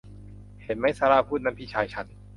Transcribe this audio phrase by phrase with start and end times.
[0.63, 2.05] เห็นมั้ย ซาร่าพูด นั่นพี่ชายฉัน